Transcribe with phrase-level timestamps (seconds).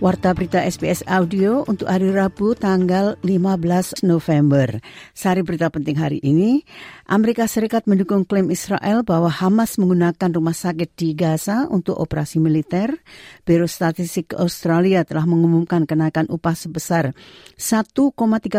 [0.00, 4.80] Warta berita SBS Audio untuk hari Rabu tanggal 15 November.
[5.12, 6.64] Sari berita penting hari ini,
[7.04, 12.96] Amerika Serikat mendukung klaim Israel bahwa Hamas menggunakan rumah sakit di Gaza untuk operasi militer.
[13.44, 17.12] Biro Statistik Australia telah mengumumkan kenaikan upah sebesar
[17.60, 17.92] 1,3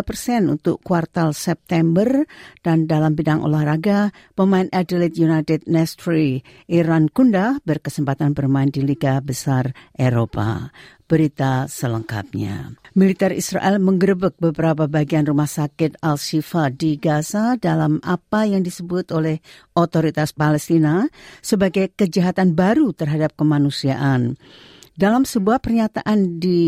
[0.06, 2.22] persen untuk kuartal September
[2.62, 9.74] dan dalam bidang olahraga, pemain Adelaide United Nestri Iran Kunda berkesempatan bermain di Liga Besar
[9.98, 10.70] Eropa
[11.12, 12.72] berita selengkapnya.
[12.96, 19.44] Militer Israel menggerebek beberapa bagian rumah sakit Al-Shifa di Gaza dalam apa yang disebut oleh
[19.76, 21.12] otoritas Palestina
[21.44, 24.40] sebagai kejahatan baru terhadap kemanusiaan.
[24.92, 26.60] Dalam sebuah pernyataan di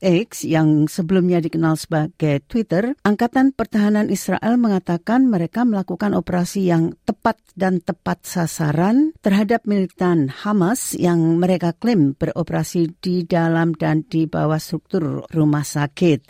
[0.00, 7.36] X yang sebelumnya dikenal sebagai Twitter, Angkatan Pertahanan Israel mengatakan mereka melakukan operasi yang tepat
[7.52, 14.56] dan tepat sasaran terhadap militan Hamas yang mereka klaim beroperasi di dalam dan di bawah
[14.56, 16.24] struktur rumah sakit.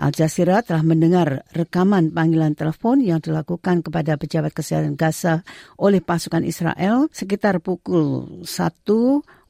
[0.00, 5.44] Al Jazeera telah mendengar rekaman panggilan telepon yang dilakukan kepada pejabat kesehatan Gaza
[5.76, 8.48] oleh pasukan Israel sekitar pukul 1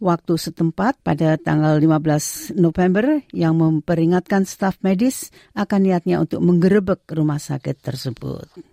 [0.03, 7.39] waktu setempat pada tanggal 15 November yang memperingatkan staf medis akan niatnya untuk menggerebek rumah
[7.39, 8.70] sakit tersebut.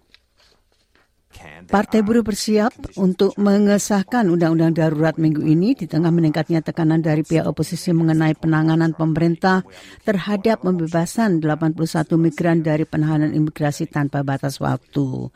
[1.68, 7.44] Partai Buruh bersiap untuk mengesahkan undang-undang darurat minggu ini di tengah meningkatnya tekanan dari pihak
[7.44, 9.68] oposisi mengenai penanganan pemerintah
[10.08, 11.76] terhadap pembebasan 81
[12.16, 15.28] migran dari penahanan imigrasi tanpa batas waktu.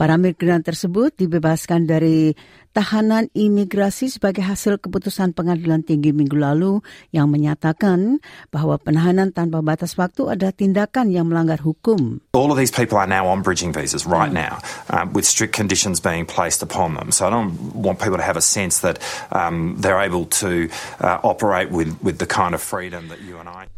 [0.00, 2.32] Para migran tersebut dibebaskan dari
[2.76, 8.20] tahanan imigrasi sebagai hasil keputusan pengadilan tinggi minggu lalu yang menyatakan
[8.52, 12.20] bahwa penahanan tanpa batas waktu adalah tindakan yang melanggar hukum.
[12.36, 14.60] All of these people are now on bridging visas right now
[14.92, 17.12] um, with strict conditions being placed upon them.
[17.12, 18.96] So I don't want people to have a sense that
[19.28, 23.44] um, they're able to uh, operate with, with the kind of freedom that you and
[23.44, 23.68] I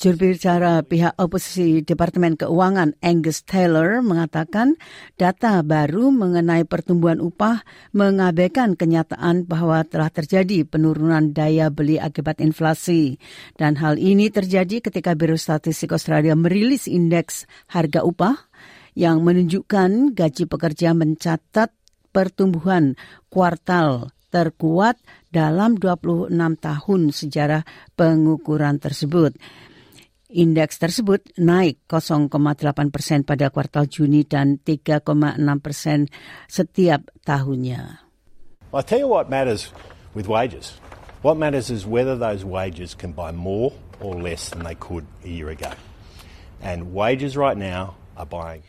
[0.00, 4.80] Juru bicara pihak oposisi Departemen Keuangan Angus Taylor mengatakan
[5.20, 7.60] data baru mengenai pertumbuhan upah
[7.92, 13.20] mengabaikan kenyataan bahwa telah terjadi penurunan daya beli akibat inflasi.
[13.60, 18.40] Dan hal ini terjadi ketika Biro Statistik Australia merilis indeks harga upah
[18.94, 21.70] yang menunjukkan gaji pekerja mencatat
[22.10, 22.98] pertumbuhan
[23.30, 24.98] kuartal terkuat
[25.30, 26.30] dalam 26
[26.62, 27.62] tahun sejarah
[27.98, 29.34] pengukuran tersebut.
[30.30, 32.30] Indeks tersebut naik 0,8
[32.94, 35.02] persen pada kuartal Juni dan 3,6
[35.58, 36.06] persen
[36.46, 38.06] setiap tahunnya.
[38.70, 39.74] I tell you what matters
[40.14, 40.78] with wages.
[41.26, 45.28] What matters is whether those wages can buy more or less than they could a
[45.28, 45.74] year ago.
[46.62, 48.64] And wages right now buying.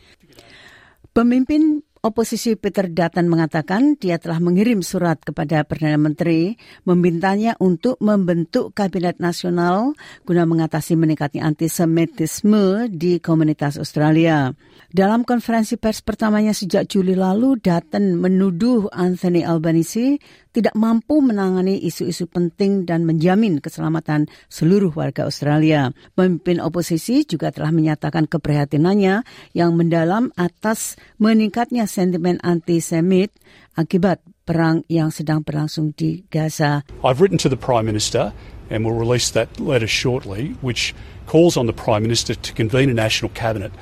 [1.12, 8.74] Pemimpin Oposisi Peter Dutton mengatakan dia telah mengirim surat kepada Perdana Menteri memintanya untuk membentuk
[8.74, 9.94] Kabinet Nasional
[10.26, 14.50] guna mengatasi meningkatnya antisemitisme di komunitas Australia.
[14.90, 20.18] Dalam konferensi pers pertamanya sejak Juli lalu, Dutton menuduh Anthony Albanese
[20.52, 25.90] tidak mampu menangani isu-isu penting dan menjamin keselamatan seluruh warga Australia.
[26.12, 29.24] Pemimpin oposisi juga telah menyatakan keprihatinannya
[29.56, 33.32] yang mendalam atas meningkatnya sentimen antisemit
[33.74, 36.84] akibat perang yang sedang berlangsung di Gaza.
[37.00, 38.36] I've written to the Prime Minister
[38.68, 40.92] and will release that letter shortly which
[41.24, 43.72] calls on the Prime Minister to convene a national cabinet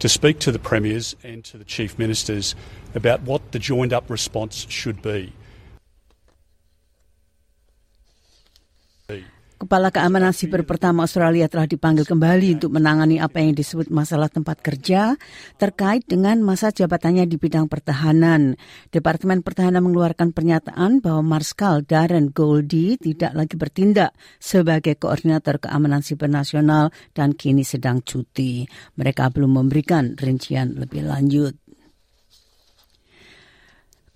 [0.00, 2.54] to speak to the premiers and to the chief ministers
[2.94, 5.32] about what the joined up response should be.
[9.60, 14.56] Kepala Keamanan Siber pertama Australia telah dipanggil kembali untuk menangani apa yang disebut masalah tempat
[14.64, 15.20] kerja
[15.60, 18.56] terkait dengan masa jabatannya di bidang pertahanan.
[18.88, 26.32] Departemen Pertahanan mengeluarkan pernyataan bahwa Marskal Darren Goldie tidak lagi bertindak sebagai koordinator keamanan siber
[26.32, 28.64] nasional dan kini sedang cuti.
[28.96, 31.52] Mereka belum memberikan rincian lebih lanjut.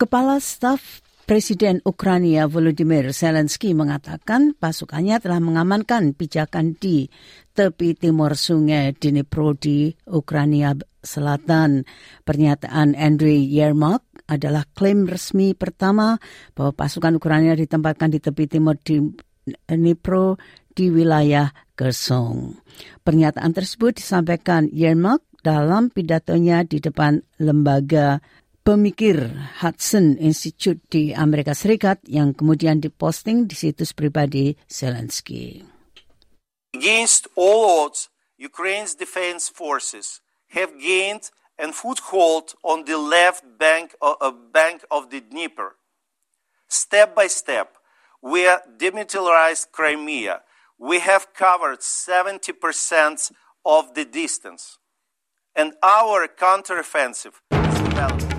[0.00, 7.08] Kepala Staf Presiden Ukraina Volodymyr Zelensky mengatakan pasukannya telah mengamankan pijakan di
[7.56, 11.88] tepi timur sungai Dnipro di Ukraina Selatan.
[12.28, 16.20] Pernyataan Andriy Yermak adalah klaim resmi pertama
[16.52, 20.36] bahwa pasukan Ukraina ditempatkan di tepi timur Dnipro
[20.76, 22.60] di wilayah Kherson.
[23.00, 28.20] Pernyataan tersebut disampaikan Yermak dalam pidatonya di depan lembaga
[28.64, 29.28] pemikir
[29.60, 35.60] Hudson Institute di Amerika Serikat yang kemudian diposting di situs pribadi Zelensky.
[36.72, 38.08] Against all odds,
[38.40, 40.24] Ukraine's defense forces
[40.56, 41.30] have gained
[41.60, 45.76] a foothold on the left bank of, uh, bank of the Dnieper.
[46.66, 47.76] Step by step,
[48.18, 50.42] we have demilitarized Crimea.
[50.80, 53.30] We have covered 70%
[53.62, 54.78] of the distance.
[55.54, 58.33] And our counteroffensive is developing.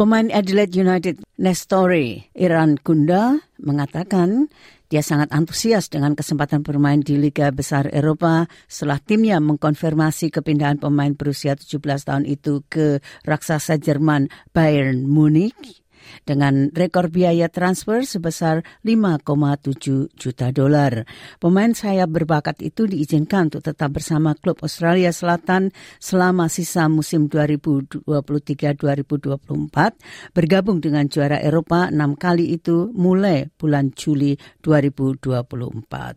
[0.00, 4.48] Pemain Adelaide United Nestori Iran Kunda mengatakan
[4.88, 11.12] dia sangat antusias dengan kesempatan bermain di Liga Besar Eropa setelah timnya mengkonfirmasi kepindahan pemain
[11.12, 15.84] berusia 17 tahun itu ke raksasa Jerman Bayern Munich
[16.26, 21.04] dengan rekor biaya transfer sebesar 5,7 juta dolar.
[21.38, 29.94] Pemain sayap berbakat itu diizinkan untuk tetap bersama klub Australia Selatan selama sisa musim 2023-2024,
[30.34, 36.16] bergabung dengan juara Eropa enam kali itu mulai bulan Juli 2024.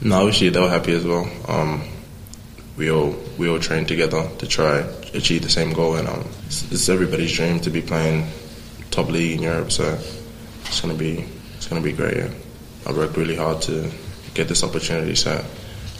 [0.00, 1.26] No, obviously they were happy as well.
[1.48, 1.82] Um,
[2.78, 6.70] we all we all trained together to try achieve the same goal, and um, it's,
[6.70, 8.24] it's everybody's dream to be playing
[8.98, 9.70] top league in Europe.
[9.70, 9.96] So
[10.64, 11.24] it's gonna be
[11.56, 12.16] it's gonna be great.
[12.16, 12.30] Yeah.
[12.86, 13.90] I worked really hard to
[14.34, 15.44] get this opportunity, so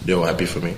[0.05, 0.75] they're all happy for me.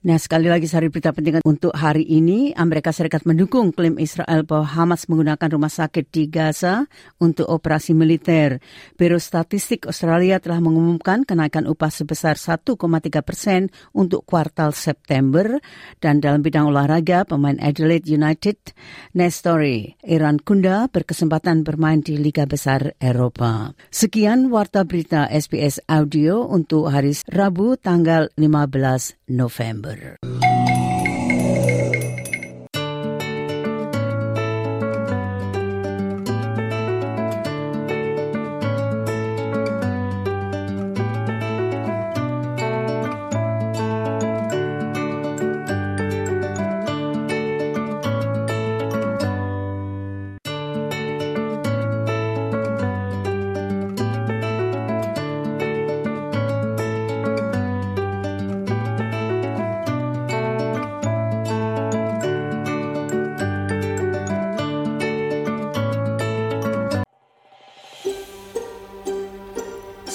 [0.00, 4.64] Nah, sekali lagi sari berita penting untuk hari ini, Amerika Serikat mendukung klaim Israel bahwa
[4.64, 6.88] Hamas menggunakan rumah sakit di Gaza
[7.20, 8.64] untuk operasi militer.
[8.96, 12.80] Biro Statistik Australia telah mengumumkan kenaikan upah sebesar 1,3
[13.20, 15.60] persen untuk kuartal September.
[16.00, 18.56] Dan dalam bidang olahraga, pemain Adelaide United,
[19.12, 23.76] Nestori Iran Kunda berkesempatan bermain di Liga Besar Eropa.
[23.92, 29.89] Sekian Warta Berita SBS Audio untuk hari Rabu tanggal 15 November.
[29.90, 30.59] 在这